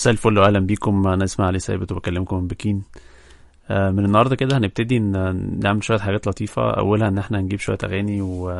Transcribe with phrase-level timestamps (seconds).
[0.00, 1.06] مساء الفل واهلا بيكم.
[1.06, 2.82] أنا اسمي علي ثابت وبكلمكم من بكين.
[3.70, 6.70] آه، من النهارده كده هنبتدي نعمل شوية حاجات لطيفة.
[6.70, 8.50] أولها إن إحنا نجيب شوية أغاني و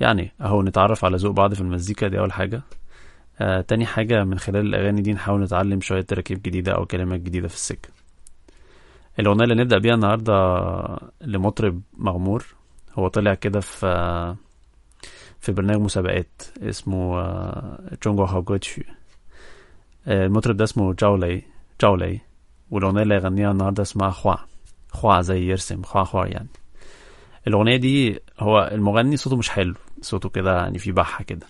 [0.00, 2.62] يعني أهو نتعرف على ذوق بعض في المزيكا دي أول حاجة.
[3.40, 7.48] آه، تاني حاجة من خلال الأغاني دي نحاول نتعلم شوية تراكيب جديدة أو كلمات جديدة
[7.48, 7.88] في السكة.
[9.20, 10.34] الأغنية اللي نبدأ بيها النهارده
[11.20, 12.44] لمطرب مغمور.
[12.94, 13.86] هو طلع كده في
[15.40, 17.22] في برنامج مسابقات اسمه
[18.04, 18.84] جونجو هاوجوتشي
[20.08, 21.42] المطرب ده اسمه جاولي
[21.82, 22.20] جاولي
[22.70, 24.34] والأغنية اللي هيغنيها النهاردة اسمها خوا
[24.90, 26.48] خوا زي يرسم خوا خوا يعني
[27.46, 31.46] الأغنية دي هو المغني صوته مش حلو صوته كده يعني في بحة كده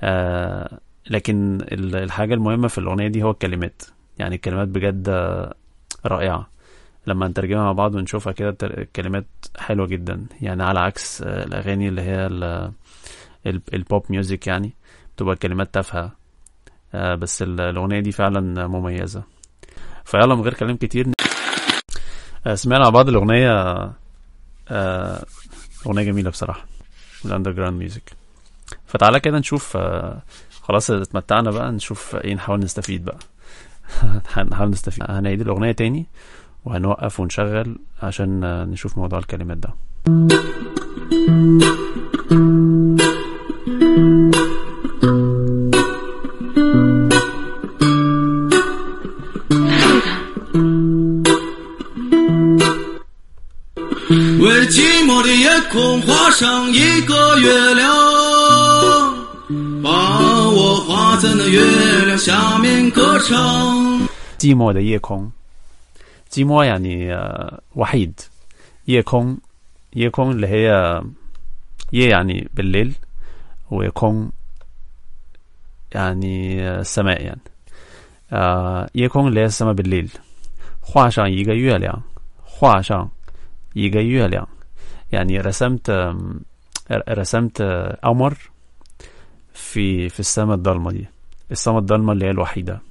[0.00, 3.82] آه لكن ال- الحاجة المهمة في الأغنية دي هو الكلمات
[4.18, 5.08] يعني الكلمات بجد
[6.06, 6.48] رائعة
[7.06, 9.26] لما نترجمها مع بعض ونشوفها كده الكلمات
[9.58, 12.72] حلوة جدا يعني على عكس الأغاني اللي هي ال-
[13.46, 14.72] ال- ال pop music يعني
[15.16, 16.12] بتبقى الكلمات تافهة
[16.94, 19.22] بس ال- الأغنية دي فعلا مميزة.
[20.04, 21.06] فيلا من غير كلام كتير.
[22.46, 23.52] آه، سمعنا مع بعض الأغنية
[24.70, 25.24] آه،
[25.86, 26.64] أغنية جميلة بصراحة.
[27.24, 28.12] ال underground music
[28.86, 30.22] فتعالى كده نشوف آه،
[30.62, 33.18] خلاص اتمتعنا بقى نشوف إيه نحاول نستفيد بقى.
[34.32, 35.04] هنحاول نستفيد.
[35.08, 36.06] هنعيد الأغنية تاني
[36.64, 39.70] وهنوقف ونشغل عشان آه، نشوف موضوع الكلمات ده.
[54.39, 57.89] 为寂寞的夜空画上一个月亮，
[59.81, 59.89] 把
[60.49, 64.07] 我画在那月亮下面歌唱。
[64.37, 65.31] 寂寞的夜空
[66.29, 68.19] 寂寞يعني آه، وحيد
[68.87, 69.37] يكون
[69.95, 71.01] يكون اللي هي
[71.93, 72.93] يه يعني بالليل
[73.71, 74.31] ويكون
[75.91, 77.41] يعني آه، السماء يعني
[78.33, 80.09] آه يكون اللي هي السماء بالليل
[80.81, 82.01] 画上一个月亮
[82.43, 83.09] 画上
[83.77, 84.47] 一个月亮
[85.11, 86.39] يعني رسمت آم،
[87.09, 88.37] رسمت آه، قمر
[89.53, 91.07] في في السماء الضلمة دي
[91.51, 92.81] السماء الضلمة اللي هي الوحيدة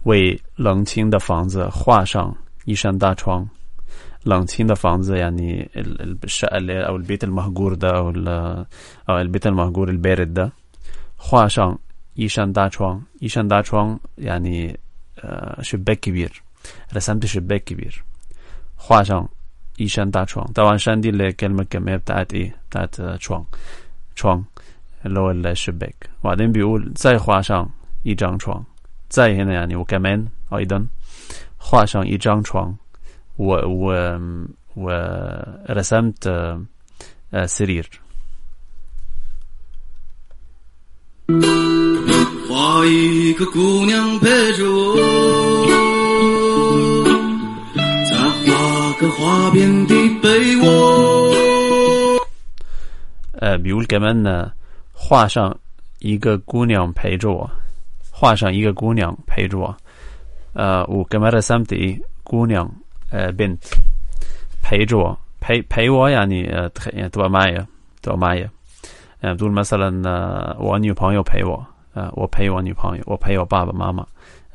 [0.04, 2.34] 为冷清的房子画上
[2.64, 3.48] 一扇大窗。
[4.24, 8.66] 冷清的房子يعني ال- ال- الشقة اللي هي- أو البيت المهجور ده أو ال-
[9.10, 10.52] أو البيت المهجور البارد ده
[11.18, 11.78] 画上
[12.16, 14.78] 一扇大窗一扇大窗يعني
[15.18, 16.42] آه، شباك كبير
[16.96, 18.04] رسمت شباك كبير
[18.78, 19.28] 画上
[19.78, 23.44] 一扇大窗 طبعا شان دي اللي هي الكلمة الكمية بتاعت ايه بتاعت آه، 窗
[24.20, 24.38] 窗
[25.06, 27.66] اللي هو الشباك وبعدين بيقول 再画上
[28.04, 28.62] 一张床
[29.10, 30.86] 再 هنا يعني وكمان أيضا
[31.60, 32.74] 画上一张床
[33.38, 34.18] و و
[34.76, 36.62] ورسمت آه،
[37.34, 37.90] آه، سرير
[42.48, 45.87] 画一个姑娘陪着我，
[49.00, 51.34] 个花边的被窝。
[53.40, 54.52] 呃بيقول كمان آه،
[54.94, 55.54] 画上
[55.98, 57.50] 一个姑娘陪着我
[58.10, 59.76] 画上一个姑娘陪着我
[60.56, 62.68] آه وكمان رسمت ايه 姑娘
[63.12, 63.64] آه بنت
[64.62, 66.88] 陪着我陪陪我يعني آه تخ...
[66.88, 67.66] يعني تبقى معايا
[68.02, 68.50] تبقى معايا
[69.22, 71.66] يعني بتقول مثلا آه 我女朋友陪我
[71.96, 74.06] آه 我陪我女朋友我陪我爸爸妈妈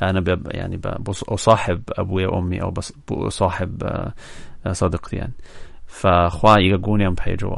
[0.01, 0.47] أنا ب...
[0.51, 0.81] يعني ب...
[1.03, 2.93] بص- أصاحب أبويا وأمي أو بص...
[3.11, 4.13] أصاحب آه
[4.65, 5.33] آه، صديقتي يعني
[5.87, 7.55] فخوا يجا جونيان بيجوا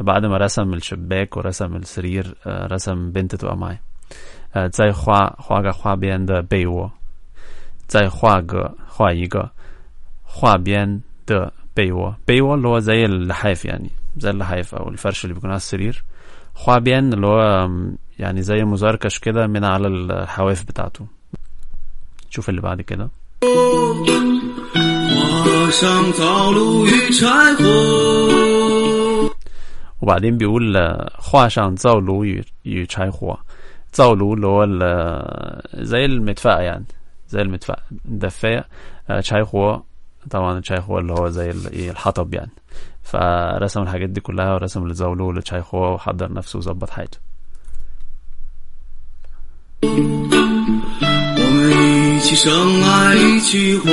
[0.00, 3.80] بعد ما رسم الشباك ورسم السرير آه، رسم بنت تبقى معايا
[4.54, 6.90] 呃，再画画个画边的被窝，
[7.88, 9.50] 再画个画一个
[10.24, 16.04] 画边的被窝，被窝اللي هو زي اللحاف يعني زي اللحاف او الفرش اللي بيكون على السرير
[16.54, 21.06] 画边اللي هو م، يعني زي مزركش كده من على الحواف بتاعته
[22.30, 23.08] شوف اللي بعد كده
[25.44, 27.22] 画上灶炉与柴
[27.56, 29.30] 火，
[30.02, 33.38] وبعدين بيقول آه، 画上灶炉与与柴火
[33.92, 36.84] 灶炉اللي هو ال- زي المدفأة يعني
[37.28, 38.64] زي المدفأة دفاية
[39.10, 39.82] آه، 柴火
[40.30, 42.50] طبعا الشايخو اللي هو زي ال- إيه الحطب يعني
[43.02, 47.18] فرسم الحاجات دي كلها ورسم الزولو للشايخو وحضر نفسه وظبط حياته
[52.30, 53.86] 起 起生来一起活。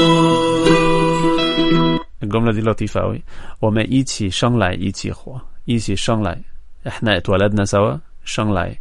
[2.24, 3.24] الجملة دي لطيفة أوي
[3.62, 6.42] وما إيتي شنغلاي إيتي خوا إيتي شنغلاي
[6.88, 8.80] إحنا اتولدنا سوا شنغلاي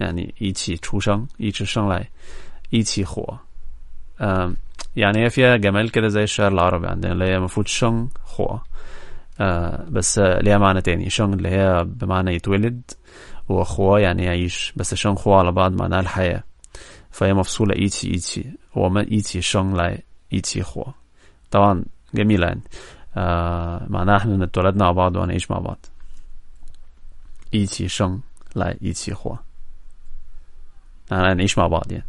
[0.00, 2.04] يعني إيتي تشوشن إيتي شنغلاي
[2.74, 3.34] إيتي خوا
[4.20, 4.56] آم،
[4.96, 8.58] يعني هي فيها جمال كده زي الشعر العربي عندنا اللي هي المفروض شن خوا
[9.40, 12.82] آه بس آه، ليها معنى تاني شن اللي هي بمعنى يتولد
[13.48, 16.42] وخوا يعني يعيش بس شن خوا على بعض معناها الحياة
[17.13, 20.91] 佛爷们，苏来一起，一起，我们一起生来，一起活。
[21.47, 21.79] 当
[22.11, 22.59] 格米人，
[23.13, 25.77] 呃，玛纳汉的多拉瑙巴多尼什毛巴，
[27.51, 28.19] 一起生
[28.53, 29.37] 来，一起活。
[31.07, 32.03] 啊，尼什毛巴点。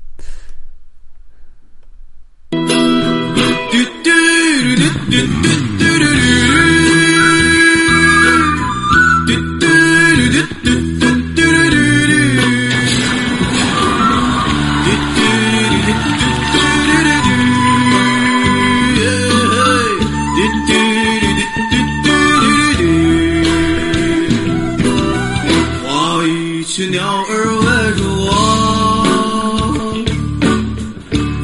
[25.84, 27.00] 花语去鸟
[27.30, 27.31] 儿
[27.63, 27.68] 围
[27.98, 28.28] 着我，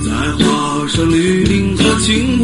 [0.05, 0.43] 在花
[0.87, 2.43] 上绿林和青坡。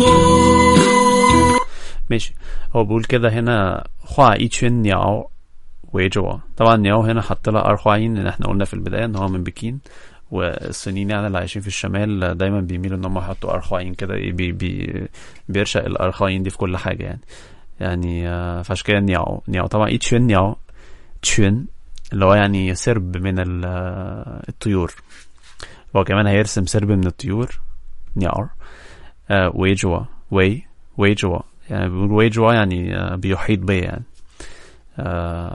[2.09, 2.33] ماشي
[2.75, 5.29] هو بيقول كده هنا خوا ايتشين نياو
[5.93, 9.43] ويجوا طبعا نياو هنا حط لها ارخواين لان احنا قلنا في البدايه ان هو من
[9.43, 9.79] بكين
[10.30, 14.52] والصينيين يعني اللي عايشين في الشمال دايما بيميلوا إن هم يحطوا 儿化音 كده إيه بي
[14.52, 15.06] بي
[15.48, 17.20] بيرشق ال 儿化音 دي في كل حاجة يعني.
[17.80, 20.56] يعني آه، فعشان كده 鸟 鸟 طبعا 一群鸟
[21.22, 21.66] 群
[22.12, 24.94] اللي هو يعني سرب من آه، الطيور.
[25.96, 27.60] هو كمان هيرسم سرب من الطيور.
[28.16, 28.48] 鸟
[29.30, 30.00] آه 围着
[30.30, 30.66] 我.
[30.96, 31.09] 围.
[31.09, 31.38] 围着我.
[31.70, 34.04] يعني بيقول 围着我 يعني بيحيط بيا يعني.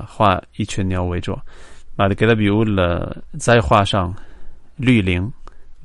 [0.08, 0.36] 画.
[0.60, 1.36] 一群鸟围着我.
[1.98, 3.00] بعد كده بيقول
[3.34, 4.14] 再画上
[4.82, 5.32] 绿岭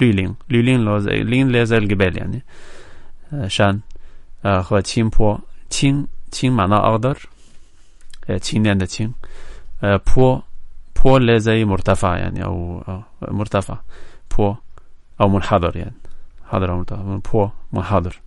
[0.00, 0.98] 绿岭 绿岭 هو
[1.64, 2.42] زي الجبال يعني
[3.46, 3.80] شان
[4.60, 5.38] خوا تشين بو
[5.70, 7.28] تشين تشين معناه أخضر
[8.78, 9.12] ده تشين
[9.84, 10.40] آه بو
[11.02, 12.82] بو اللي زي مرتفع يعني أو
[13.28, 13.78] مرتفع
[14.36, 14.54] بو
[15.20, 15.94] أو منحدر يعني
[16.50, 18.20] حاضر أو مرتفع بو منحدر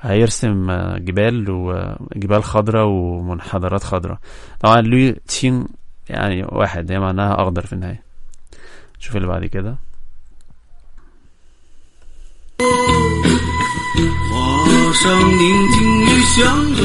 [0.00, 4.18] هيرسم جبال وجبال خضراء ومنحدرات خضراء
[4.60, 5.66] طبعا لو تشين
[6.08, 8.02] يعني واحد هي معناها أخضر في النهاية
[8.98, 9.76] شوف اللي بعد كده
[12.58, 12.66] 画
[14.92, 16.82] 上宁静与祥和，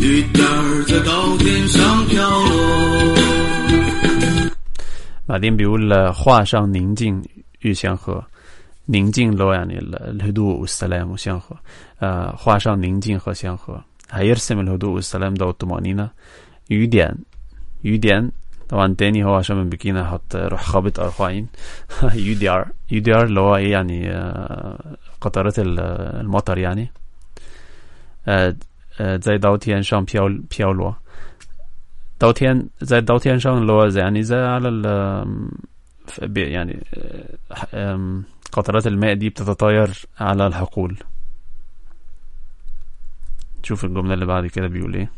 [0.00, 2.54] 雨点儿在稻田上飘落。
[5.26, 7.22] 马丁，比如了画上宁静
[7.60, 8.24] 与祥和，
[8.86, 11.56] 宁静那样的六度五十来姆祥和，
[11.98, 16.10] 呃，画上宁静和祥和，还有什么六度五十来姆多玛尼呢？
[16.68, 17.14] 雨点，
[17.82, 18.32] 雨点。
[18.74, 21.46] طبعا تاني هو عشان من بكينا حط روح خابط أرخوين
[22.14, 25.80] يوديار يوديار اللي هو إيه يعني آه، قطرات ال-
[26.20, 26.92] المطر يعني.
[28.28, 28.56] آه،
[29.00, 30.28] آه، زي داوتيان شان بياو
[30.58, 30.92] بياولوا.
[32.20, 34.84] داوتيان زي داوتيان شان اللي هو زي يعني زي على ال
[36.36, 36.84] يعني
[38.52, 40.96] قطرات الماء دي بتتطاير على الحقول.
[43.62, 45.10] شوف الجملة اللي بعد كده بيقول إيه.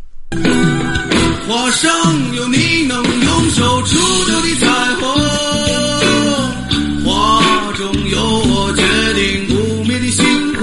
[1.47, 1.89] 花上
[2.35, 3.97] 有你能用手触
[4.29, 4.65] 到的彩
[4.99, 5.03] 虹，
[7.05, 7.09] 花
[7.73, 8.19] 中有
[8.53, 8.81] 我决
[9.13, 10.61] 定不灭的星空。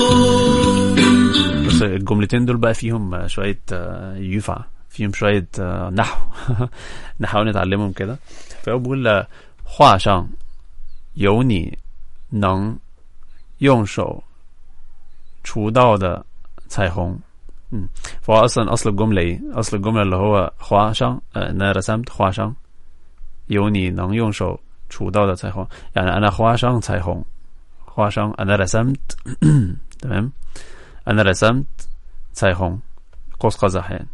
[1.67, 6.17] بس الجملتين دول بقى فيهم شوية آه، ينفع فيهم شوية آه، نحو
[7.21, 8.19] نحاول نتعلمهم كده
[8.63, 9.27] فهو بيقول آه،
[9.65, 10.27] 画上
[11.15, 11.77] 有你
[12.31, 12.77] 能
[13.59, 14.23] 用手
[15.45, 16.25] 触到的
[16.69, 17.19] 彩虹 مم.
[18.22, 22.54] فهو أصلا أصل الجملة إيه؟ أصل الجملة اللي هو خوا شان ان أنا رسمت 画上
[23.50, 24.56] 有你能用手
[24.90, 27.24] 手触到的彩虹 يعني أنا 画上彩虹
[27.88, 29.18] 画上 أنا رسمت.
[30.02, 30.32] تمام؟
[31.08, 31.90] أنا رسمت
[32.36, 32.80] تاي هون
[33.40, 34.08] قوس قزحين يعني.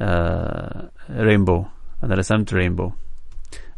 [0.00, 1.64] آه rainbow
[2.04, 2.90] أنا رسمت rainbow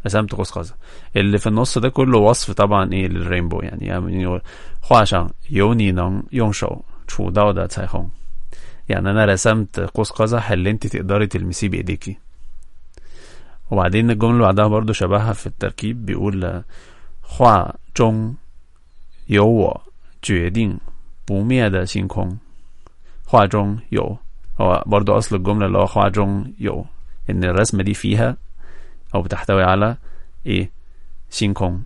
[0.05, 0.75] رسمت قوس قزح.
[1.15, 3.85] اللي في النص ده كله وصف طبعا إيه لل rainbow يعني.
[3.85, 4.41] يعني
[4.81, 6.75] خوا شان يوني نون يون شو
[7.07, 8.09] شو دولة تاي هون
[8.89, 12.17] يعني أنا رسمت قوس قزح اللي أنت تقدري تلمسيه بإيديكي.
[13.71, 16.63] وبعدين الجملة اللي بعدها برضو شبهها في التركيب بيقول
[17.23, 18.35] 画中
[19.29, 19.77] 有我
[20.23, 24.17] 决定的星 画中有
[24.61, 26.85] هو برضو أصل الجملة اللي هو خوا جون يو
[27.29, 28.37] إن الرسمة دي فيها
[29.15, 29.97] أو بتحتوي على
[30.45, 30.71] إيه؟
[31.29, 31.83] سين كون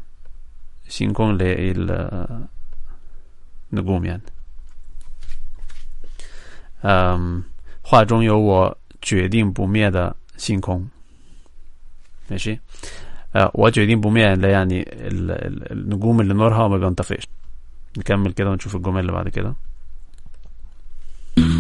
[0.88, 1.38] سين كون
[3.74, 4.22] النجوم إيه يعني.
[6.85, 7.42] أم
[7.83, 10.88] 画中有我决定不灭的星空
[12.30, 12.61] ماشي
[13.37, 17.25] آه وجه دين بومية لا يعني ال- ال- النجوم اللي نورها ما بينطفئش
[17.99, 19.54] نكمل كده ونشوف الجمل اللي بعد كده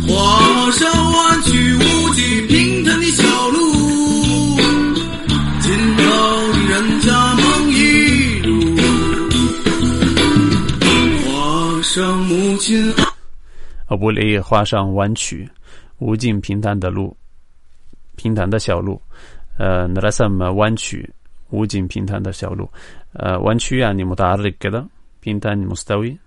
[0.08, 3.22] 华山弯曲无际平坦的小
[3.54, 3.56] 路，
[5.60, 6.02] 尽头
[6.52, 8.48] 的人家梦一路。
[11.24, 13.09] 画上母亲。
[13.90, 15.48] 我不里画上弯曲
[15.98, 17.16] 无尽平坦的路，
[18.16, 19.00] 平坦的小路。
[19.58, 21.08] 呃نرسم弯曲
[21.50, 22.68] 无尽平坦的小路。
[23.14, 24.86] 呃弯曲يعني متعرج كده
[25.22, 26.18] بينتان مستوي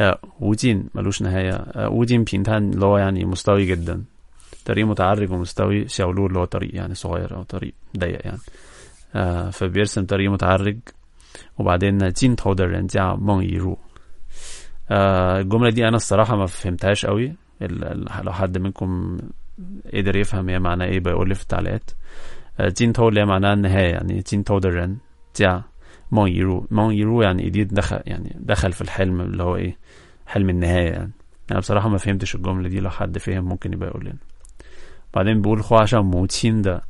[0.00, 4.04] آه وجين ملوش نهاية آه وجين بينتان اللي هو يعني مستوي جدا
[4.64, 8.38] طريق متعرج ومستوي شاولو اللي هو طريق يعني صغير أو طريق ضيق يعني
[9.14, 10.78] آه فبيرسم طريق متعرج
[11.58, 13.14] وبعدين 尽头的人家
[14.91, 17.33] آه، الجملة دي أنا الصراحة ما فهمتهاش قوي.
[18.23, 19.17] لو حد منكم
[19.93, 21.91] قدر يفهم هي معناها إيه بيقول لي في التعليقات.
[22.59, 24.97] آه، تين تو اللي معناها النهاية يعني تين تو درن
[25.33, 25.63] تيا
[26.11, 26.67] 梦 已入.
[26.71, 29.77] 梦 已入 يعني already دخل يعني دخل في الحلم اللي هو إيه
[30.27, 31.11] حلم النهاية يعني.
[31.51, 34.17] أنا بصراحة ما فهمتش الجملة دي لو حد فهم ممكن يبقى يقول لنا.
[35.13, 36.81] بعدين بيقول 画上母 母亲的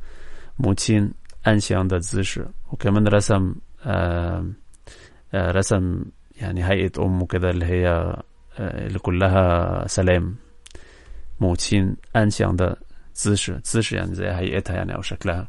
[0.58, 1.12] 母亲
[1.46, 2.00] 安详的
[2.72, 4.46] وكمان رسم آه
[5.34, 6.04] آه رسم
[6.37, 7.87] يعني هيئة أمه كده اللي هي
[8.59, 10.35] آه اللي كلها سلام
[11.41, 12.77] 母亲安详的
[13.13, 15.47] 姿势姿势 يعني زي هيئتها يعني أو شكلها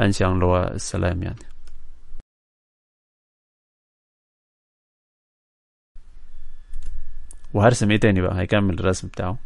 [0.00, 1.38] 安详 اللي هو السلام يعني
[7.54, 9.38] وهرسم ايه تاني بقى هيكمل الرسم بتاعه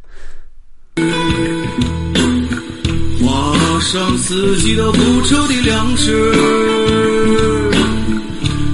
[3.22, 4.98] 画上四季都不
[5.28, 6.06] 愁的粮食，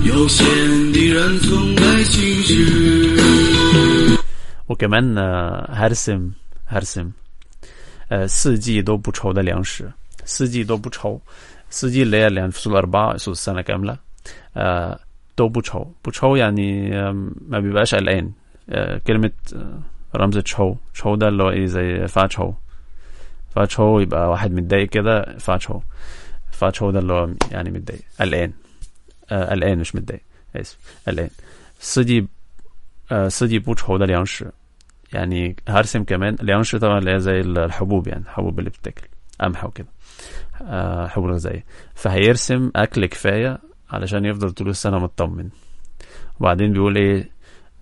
[0.05, 0.45] 有闲
[0.93, 1.80] 的人总来行事。
[4.69, 6.31] وكمان آه، هرسم
[6.69, 7.11] هرسم
[8.12, 9.93] آه، 四季都不愁的粮食
[10.25, 11.21] 四季都不愁
[11.71, 13.97] 四季 اللي هي اللي يعني فصول أربعة فصول السنة كاملة
[14.57, 14.99] آه،
[15.37, 18.33] 都不愁不愁 يعني آم، ما بيبقاش قلقان
[18.71, 19.81] آه، كلمة آه،
[20.17, 22.53] رمز تشو تشو ده اللي هو ايه زي فا تشو
[23.55, 25.81] فا تشو يبقى واحد متضايق كده فا تشو
[26.53, 28.53] فا تشو ده اللي هو يعني متضايق قلقان
[29.31, 30.23] آه، قلقان مش متضايق
[30.57, 31.31] اسف قلقان
[31.81, 32.26] 四季
[33.09, 34.53] 呃四季不愁的粮食
[35.12, 39.09] يعني هرسم كمان اليانش طبعا اللي هي زي الحبوب يعني الحبوب اللي بتتاكل
[39.41, 39.87] قمح وكده
[40.62, 43.59] آه حبوب غذائية فهيرسم أكل كفاية
[43.91, 45.49] علشان يفضل طول السنة مطمن
[46.41, 47.31] وبعدين بيقول إيه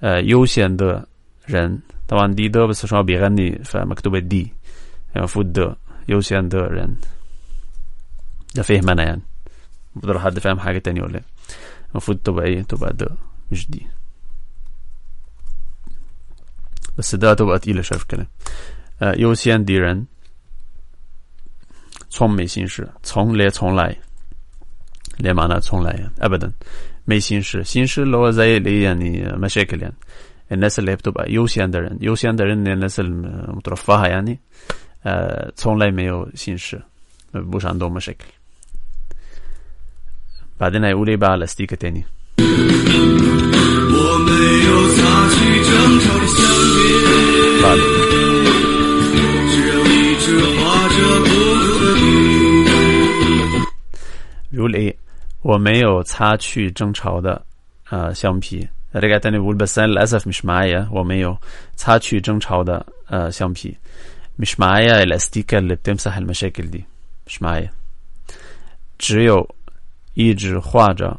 [0.03, 1.07] آه يوشين ده
[1.51, 1.79] رن
[2.09, 5.77] طبعا دي ده بس عشان هو بيغني فمكتوبة دي يعني المفروض ده
[6.09, 6.97] يوشين ده رن
[8.55, 9.23] ده فهم أنا يعني
[9.97, 11.25] بقدر حد فاهم حاجة تانية ولا إيه
[11.91, 13.09] المفروض تبقى إيه تبقى ده
[13.53, 13.87] مش دي
[16.99, 18.27] بس ده هتبقى تقيلة شوية في الكلام
[19.03, 20.07] آه 优先敌人
[22.11, 23.97] 从没心事从来从来
[25.21, 26.53] اللي معناها 从来يعني أبدا
[27.11, 29.95] 没心事心事اللي هو زي اللي يعني مشاكل يعني
[30.53, 34.41] الناس اللي هي بتبقى 优先的人优先的人 الناس المترفهة يعني
[35.07, 36.83] آه 从来没有心事
[37.35, 38.27] ما بيبقوش عندهم مشاكل
[40.61, 42.05] بعدين هيقول ايه بقى على استيكة تاني
[42.39, 43.18] 我没有擦
[44.29, 46.39] 去争吵的相
[46.75, 46.79] 别，
[47.63, 47.79] بعد
[49.51, 51.31] 只有一直画着孤
[51.63, 52.03] 独的你。
[54.53, 54.95] بيقول ايه
[55.43, 57.45] 我没有擦去争吵的
[57.91, 61.37] 呃橡皮 رجع تاني بيقول بس انا للاسف مش معايا 我没有
[61.77, 63.77] 擦去争吵的呃橡皮
[64.39, 66.85] مش معايا الاستيكة اللي بتمسح المشاكل دي
[67.27, 67.71] مش معايا
[68.99, 69.49] 只有
[70.15, 71.19] 一直画着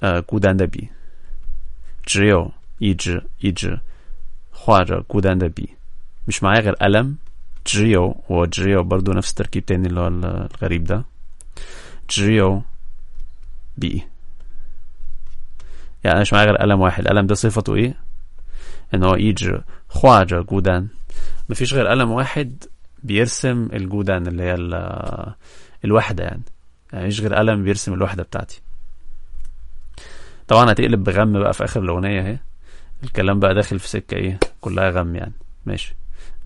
[0.00, 0.88] 呃孤单的笔
[2.04, 3.78] 只有一直一直
[4.52, 5.68] 画着孤单的笔
[6.28, 7.16] مش معايا غير قلم
[7.64, 11.04] 只有我只有برضو نفس التركيب تاني اللي هو الغريب ده
[12.08, 12.62] 只有
[13.80, 14.02] 笔
[16.04, 17.94] يعني أنا مش معايا غير قلم واحد القلم ده صفته ايه
[18.94, 20.88] ان هو 一直画着孤单
[21.48, 22.64] مفيش غير قلم واحد
[23.02, 25.34] بيرسم الجودان اللي هي ال-
[25.84, 26.42] الوحدة يعني
[26.92, 28.60] يعني مفيش غير قلم بيرسم الوحدة بتاعتي
[30.47, 32.37] طبعا هتقلب بغم بقى في اخر الاغنية اهي
[33.03, 35.33] الكلام بقى داخل في سكة إيه كلها غم يعني
[35.65, 35.95] ماشي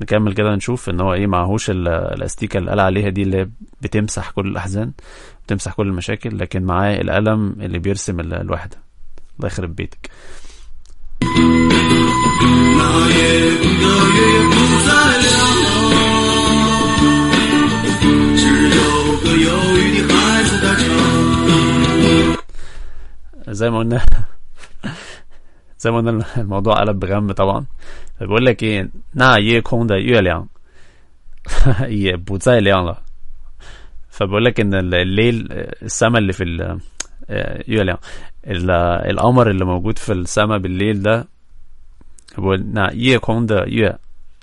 [0.01, 3.49] نكمل كده نشوف ان هو إيه معهوش ال- الاستيكة اللي قال عليها دي اللي
[3.81, 4.91] بتمسح كل الاحزان
[5.45, 8.77] بتمسح كل المشاكل لكن معاه القلم اللي بيرسم ال- الوحدة
[9.39, 10.09] الله يخرب بيتك
[23.47, 24.01] زي ما قلنا
[25.79, 27.65] زي ما قلنا الموضوع قلب بغم طبعا.
[28.19, 30.45] فبقول لك إيه 那夜空的月亮
[31.81, 32.97] 也 不再亮了
[34.09, 35.47] فبقول لك إن الليل
[35.83, 36.79] السما اللي في ال
[37.29, 37.97] آه، 月亮.
[39.09, 41.27] القمر اللي موجود في السما بالليل ده
[42.37, 43.93] بقول نا 夜空的月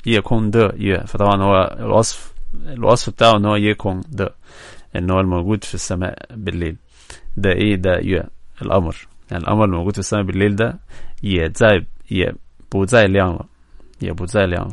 [0.06, 1.00] 夜空的月.
[1.06, 2.34] فطبعا هو الوصف
[2.66, 4.34] الوصف بتاعه إن هو 夜空的
[4.96, 6.76] إن هو الموجود في السماء بالليل.
[7.36, 8.22] ده إيه؟ ده 月.
[8.62, 8.96] القمر.
[9.30, 10.78] يعني القمر الموجود في السماء بالليل ده
[11.22, 13.38] 也不再 也不再亮
[14.02, 14.70] 也不再亮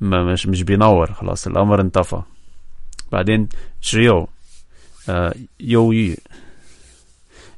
[0.00, 2.22] مش مش بينور خلاص القمر انطفى.
[3.12, 3.48] بعدين
[3.80, 4.28] 只有
[5.08, 6.16] آه، 忧郁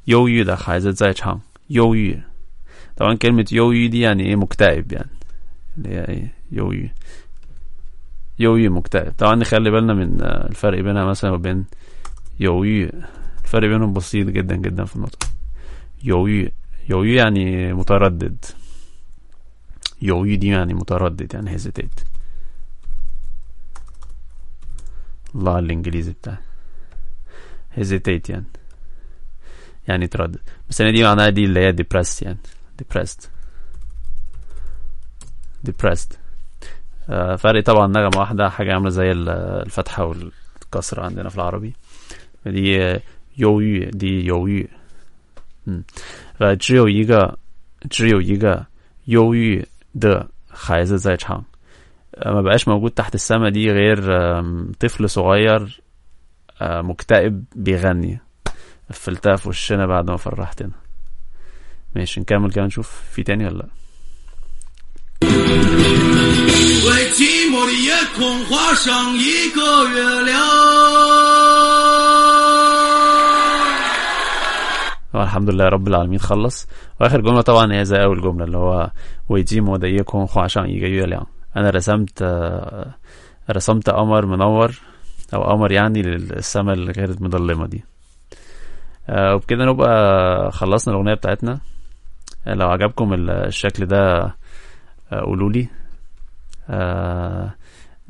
[0.07, 1.39] 忧郁的孩子在唱
[1.71, 2.19] 忧郁
[2.97, 5.11] طبعا كلمة 忧郁 دي يعني إيه؟ مكتئب يعني.
[5.79, 6.89] اللي هي إيه؟ 忧郁
[8.39, 9.13] 忧郁 مكتئب.
[9.19, 11.65] طبعا نخلي بالنا من آه، الفرق بينها مثلا وبين
[12.41, 12.91] 犹豫
[13.45, 15.19] الفرق بينهم بسيط جدا جدا في النطق.
[16.04, 16.52] 犹豫
[16.90, 18.46] 犹豫 يعني متردد
[20.02, 22.04] 犹豫 دي يعني متردد يعني hesitate
[25.36, 26.38] الله على الانجليزي بتاعي
[27.78, 28.46] hesitate يعني
[29.88, 32.38] يعني تردد بس انا دي معناها دي اللي هي depressed يعني
[32.82, 33.26] depressed
[35.70, 36.16] depressed
[37.10, 39.30] آه فرق طبعا نغمة واحدة حاجة عاملة زي ال-
[39.66, 41.74] الفتحة والكسرة عندنا في العربي
[42.46, 43.02] دي آه،
[43.38, 44.68] 忧郁 دي 犹豫
[45.66, 45.84] 嗯
[46.40, 47.38] 呃只有一个
[47.90, 48.66] 只有一个
[49.06, 51.44] 忧郁的孩子在唱
[52.16, 54.00] آه، ما بقاش موجود تحت السما دي غير
[54.40, 55.82] آم، طفل صغير
[56.62, 58.20] آه، مكتئب بيغني
[58.90, 60.72] قفلتها في وشنا بعد ما فرحتنا
[61.96, 63.70] ماشي نكمل كده نشوف في تاني ولا لا
[66.88, 67.20] 为寂
[67.52, 71.43] 寞的夜空画上一个月亮。
[75.23, 76.69] الحمد لله رب العالمين خلص.
[77.01, 78.91] وآخر جملة طبعا هي زي أول جملة اللي هو
[79.29, 79.79] 为寂寞
[80.27, 81.05] 画上一个
[81.57, 82.23] أنا رسمت
[83.51, 84.81] رسمت قمر منور
[85.35, 87.85] أو قمر يعني للسماء اللي كانت مظلمة دي.
[89.09, 91.59] آه، وبكده نبقى خلصنا الأغنية بتاعتنا.
[92.47, 94.23] لو عجبكم الشكل ده
[95.13, 95.69] آه، قولوا لي.
[96.71, 97.55] آه،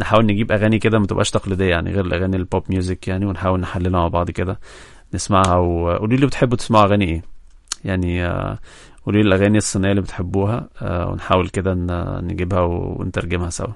[0.01, 3.61] نحاول نجيب أغاني كده ما تبقاش تقليدية يعني غير الأغاني ال pop music يعني ونحاول
[3.61, 4.59] نحللها مع بعض كده.
[5.14, 7.22] نسمعها وقولوا لي بتحبوا تسمعوا أغاني إيه؟
[7.85, 8.59] يعني آه،
[9.07, 11.74] قولوا لي الأغاني الصينية اللي بتحبوها آه، ونحاول كده
[12.20, 13.72] نجيبها ونترجمها سوا.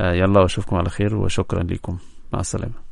[0.00, 1.98] آه، يلا واشوفكم على خير وشكرا لكم
[2.32, 2.87] مع السلامة.